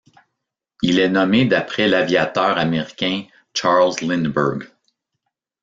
Il 0.81 0.97
est 0.97 1.09
nommé 1.11 1.45
d'après 1.45 1.87
l'aviateur 1.87 2.57
américain 2.57 3.21
Charles 3.53 3.93
Lindbergh. 4.01 4.67